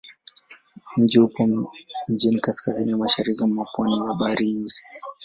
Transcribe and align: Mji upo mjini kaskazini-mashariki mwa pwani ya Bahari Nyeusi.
Mji 0.97 1.19
upo 1.19 1.71
mjini 2.07 2.39
kaskazini-mashariki 2.39 3.43
mwa 3.45 3.65
pwani 3.73 3.93
ya 3.97 4.13
Bahari 4.13 4.51
Nyeusi. 4.51 4.83